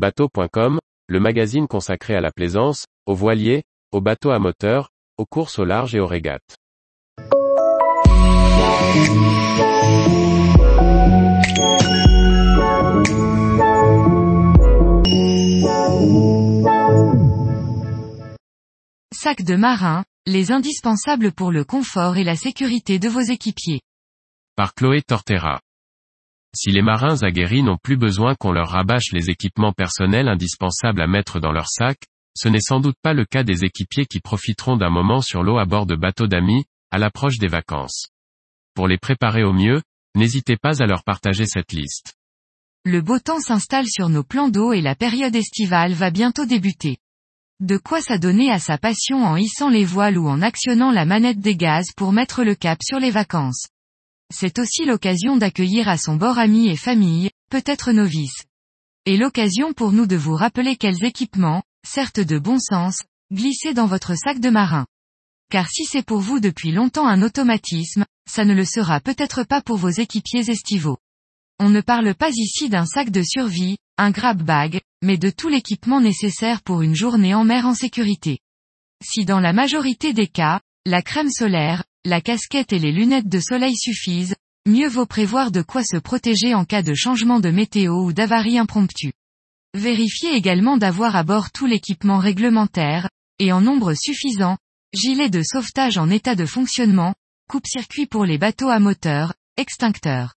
[0.00, 0.78] Bateau.com,
[1.08, 4.88] le magazine consacré à la plaisance, aux voiliers, aux bateaux à moteur,
[5.18, 6.56] aux courses au large et aux régates.
[19.12, 23.82] Sac de marin, les indispensables pour le confort et la sécurité de vos équipiers.
[24.56, 25.60] Par Chloé Tortera.
[26.54, 31.06] Si les marins aguerris n'ont plus besoin qu'on leur rabâche les équipements personnels indispensables à
[31.06, 31.98] mettre dans leur sac,
[32.36, 35.58] ce n'est sans doute pas le cas des équipiers qui profiteront d'un moment sur l'eau
[35.58, 38.08] à bord de bateaux d'amis, à l'approche des vacances.
[38.74, 39.82] Pour les préparer au mieux,
[40.16, 42.14] n'hésitez pas à leur partager cette liste.
[42.84, 46.98] Le beau temps s'installe sur nos plans d'eau et la période estivale va bientôt débuter.
[47.60, 51.40] De quoi s'adonner à sa passion en hissant les voiles ou en actionnant la manette
[51.40, 53.68] des gaz pour mettre le cap sur les vacances.
[54.32, 58.44] C'est aussi l'occasion d'accueillir à son bord amis et famille, peut-être novices.
[59.06, 63.02] Et l'occasion pour nous de vous rappeler quels équipements, certes de bon sens,
[63.32, 64.86] glisser dans votre sac de marin.
[65.50, 69.60] Car si c'est pour vous depuis longtemps un automatisme, ça ne le sera peut-être pas
[69.60, 70.98] pour vos équipiers estivaux.
[71.58, 75.48] On ne parle pas ici d'un sac de survie, un grab bag, mais de tout
[75.48, 78.38] l'équipement nécessaire pour une journée en mer en sécurité.
[79.02, 83.40] Si dans la majorité des cas, la crème solaire, la casquette et les lunettes de
[83.40, 84.34] soleil suffisent,
[84.66, 88.58] mieux vaut prévoir de quoi se protéger en cas de changement de météo ou d'avarie
[88.58, 89.12] impromptue.
[89.74, 94.56] Vérifiez également d'avoir à bord tout l'équipement réglementaire, et en nombre suffisant,
[94.94, 97.14] gilet de sauvetage en état de fonctionnement,
[97.48, 100.34] coupe-circuit pour les bateaux à moteur, extincteur.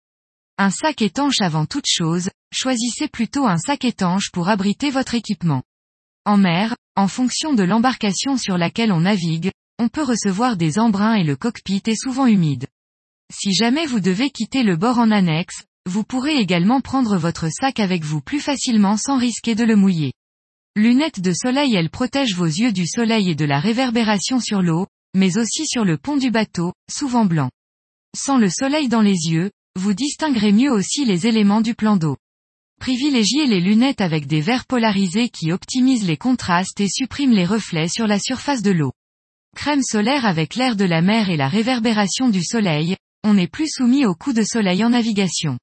[0.58, 5.64] Un sac étanche avant toute chose, choisissez plutôt un sac étanche pour abriter votre équipement.
[6.25, 11.16] En mer, en fonction de l'embarcation sur laquelle on navigue, on peut recevoir des embruns
[11.16, 12.68] et le cockpit est souvent humide.
[13.34, 17.80] Si jamais vous devez quitter le bord en annexe, vous pourrez également prendre votre sac
[17.80, 20.14] avec vous plus facilement sans risquer de le mouiller.
[20.76, 24.88] Lunettes de soleil elles protègent vos yeux du soleil et de la réverbération sur l'eau,
[25.16, 27.50] mais aussi sur le pont du bateau, souvent blanc.
[28.16, 32.18] Sans le soleil dans les yeux, vous distinguerez mieux aussi les éléments du plan d'eau.
[32.80, 37.88] Privilégiez les lunettes avec des verres polarisés qui optimisent les contrastes et suppriment les reflets
[37.88, 38.94] sur la surface de l'eau.
[39.56, 43.69] Crème solaire avec l'air de la mer et la réverbération du soleil, on n'est plus
[43.69, 45.58] soumis aux coups de soleil en navigation.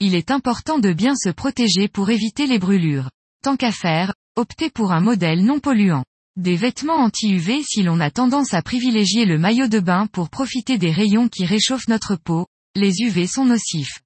[0.00, 3.10] Il est important de bien se protéger pour éviter les brûlures.
[3.42, 6.04] Tant qu'à faire, optez pour un modèle non polluant.
[6.36, 10.78] Des vêtements anti-UV si l'on a tendance à privilégier le maillot de bain pour profiter
[10.78, 14.00] des rayons qui réchauffent notre peau, les UV sont nocifs.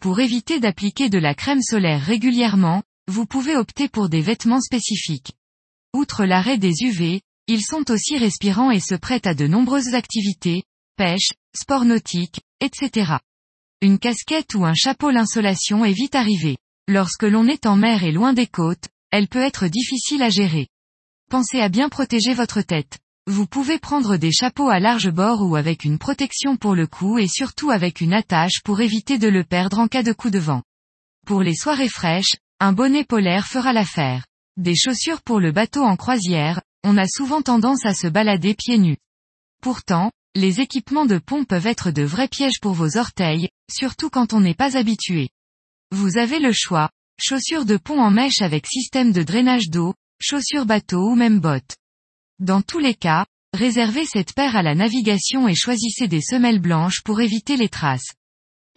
[0.00, 5.32] Pour éviter d'appliquer de la crème solaire régulièrement, vous pouvez opter pour des vêtements spécifiques.
[5.94, 10.62] Outre l'arrêt des UV, ils sont aussi respirants et se prêtent à de nombreuses activités,
[10.96, 13.16] pêche, sport nautique, etc.
[13.80, 16.58] Une casquette ou un chapeau l'insolation est vite arrivée.
[16.88, 20.68] Lorsque l'on est en mer et loin des côtes, elle peut être difficile à gérer.
[21.30, 22.98] Pensez à bien protéger votre tête.
[23.26, 27.18] Vous pouvez prendre des chapeaux à large bord ou avec une protection pour le cou
[27.18, 30.38] et surtout avec une attache pour éviter de le perdre en cas de coup de
[30.38, 30.62] vent.
[31.26, 34.26] Pour les soirées fraîches, un bonnet polaire fera l'affaire.
[34.56, 38.78] Des chaussures pour le bateau en croisière, on a souvent tendance à se balader pieds
[38.78, 38.98] nus.
[39.62, 44.32] Pourtant, les équipements de pont peuvent être de vrais pièges pour vos orteils, surtout quand
[44.32, 45.30] on n'est pas habitué.
[45.90, 46.90] Vous avez le choix,
[47.20, 51.76] chaussures de pont en mèche avec système de drainage d'eau, chaussures bateau ou même bottes.
[52.38, 57.02] Dans tous les cas, réservez cette paire à la navigation et choisissez des semelles blanches
[57.04, 58.14] pour éviter les traces.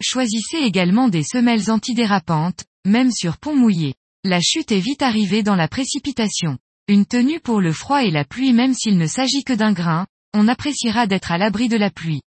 [0.02, 3.94] Choisissez également des semelles antidérapantes, même sur pont mouillé.
[4.24, 6.58] La chute est vite arrivée dans la précipitation.
[6.88, 10.06] Une tenue pour le froid et la pluie même s'il ne s'agit que d'un grain,
[10.34, 12.22] on appréciera d'être à l'abri de la pluie.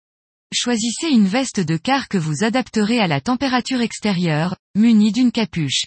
[0.53, 5.85] Choisissez une veste de car que vous adapterez à la température extérieure, munie d'une capuche.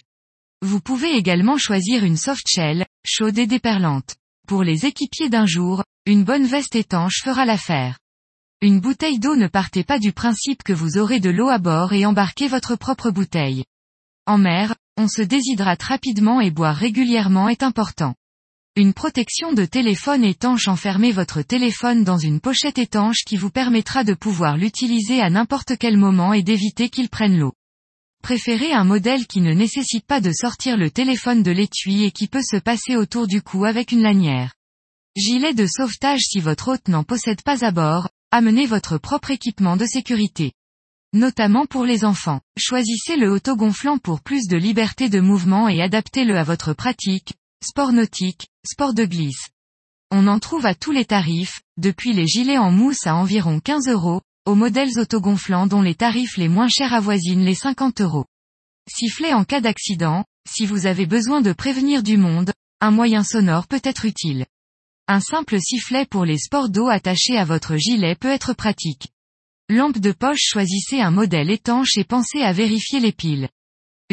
[0.62, 4.16] Vous pouvez également choisir une soft shell, chaude et déperlante.
[4.48, 7.98] Pour les équipiers d'un jour, une bonne veste étanche fera l'affaire.
[8.62, 11.92] Une bouteille d'eau ne partez pas du principe que vous aurez de l'eau à bord
[11.92, 13.64] et embarquez votre propre bouteille.
[14.24, 18.14] En mer, on se déshydrate rapidement et boire régulièrement est important.
[18.76, 24.02] Une protection de téléphone étanche enfermez votre téléphone dans une pochette étanche qui vous permettra
[24.02, 27.52] de pouvoir l'utiliser à n'importe quel moment et d'éviter qu'il prenne l'eau.
[28.20, 32.26] Préférez un modèle qui ne nécessite pas de sortir le téléphone de l'étui et qui
[32.26, 34.54] peut se passer autour du cou avec une lanière.
[35.14, 39.76] Gilet de sauvetage si votre hôte n'en possède pas à bord, amenez votre propre équipement
[39.76, 40.50] de sécurité.
[41.12, 42.40] Notamment pour les enfants.
[42.58, 47.92] Choisissez le autogonflant pour plus de liberté de mouvement et adaptez-le à votre pratique, sport
[47.92, 49.48] nautique, sport de glisse.
[50.10, 53.88] On en trouve à tous les tarifs, depuis les gilets en mousse à environ 15
[53.88, 58.26] euros, aux modèles autogonflants dont les tarifs les moins chers avoisinent les 50 euros.
[58.88, 62.52] Sifflet en cas d'accident, Si vous avez besoin de prévenir du monde,
[62.82, 64.44] un moyen sonore peut être utile.
[65.08, 69.08] Un simple sifflet pour les sports d'eau attachés à votre gilet peut être pratique.
[69.70, 73.48] Lampe de poche choisissez un modèle étanche et pensez à vérifier les piles.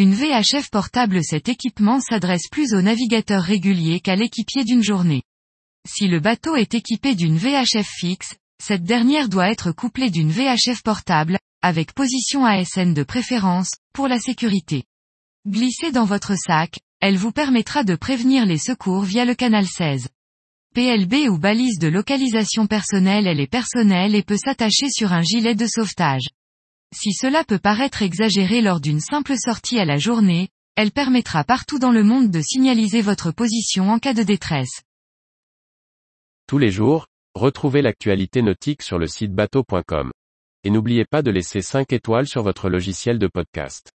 [0.02, 5.22] Une VHF portable Cet équipement s'adresse plus aux navigateurs réguliers qu'à l'équipier d'une journée.
[5.88, 10.82] Si le bateau est équipé d'une VHF fixe, cette dernière doit être couplée d'une VHF
[10.82, 14.86] portable, avec position ASN de préférence, pour la sécurité.
[15.48, 20.08] Glissez dans votre sac, elle vous permettra de prévenir les secours via le canal 16.
[20.74, 25.54] PLB ou balise de localisation personnelle Elle est personnelle et peut s'attacher sur un gilet
[25.54, 26.26] de sauvetage.
[26.94, 31.80] Si cela peut paraître exagéré lors d'une simple sortie à la journée, elle permettra partout
[31.80, 34.82] dans le monde de signaliser votre position en cas de détresse.
[36.48, 40.12] Tous les jours, retrouvez l'actualité nautique sur le site bateau.com.
[40.64, 43.92] Et n'oubliez pas de laisser 5 étoiles sur votre logiciel de podcast.